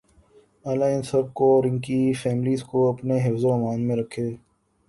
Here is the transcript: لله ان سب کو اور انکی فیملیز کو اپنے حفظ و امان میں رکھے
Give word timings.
لله 0.65 0.87
ان 0.95 1.01
سب 1.11 1.25
کو 1.37 1.45
اور 1.55 1.63
انکی 1.69 1.99
فیملیز 2.21 2.61
کو 2.71 2.79
اپنے 2.93 3.15
حفظ 3.25 3.43
و 3.45 3.51
امان 3.53 3.79
میں 3.87 3.95
رکھے 4.01 4.27